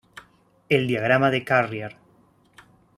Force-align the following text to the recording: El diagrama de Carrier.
El 0.67 0.87
diagrama 0.87 1.29
de 1.29 1.43
Carrier. 1.45 1.95